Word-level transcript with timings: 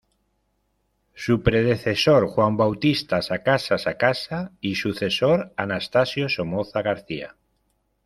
Su 1.13 1.43
predecesor 1.43 2.27
Juan 2.27 2.57
Bautista 2.57 3.21
Sacasa 3.21 3.77
Sacasa 3.77 4.51
y 4.59 4.73
sucesor 4.73 5.53
Anastasio 5.57 6.27
Somoza 6.27 6.81
García 6.81 7.35